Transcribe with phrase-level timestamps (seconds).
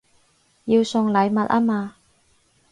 [0.65, 1.93] 要送禮物吖嘛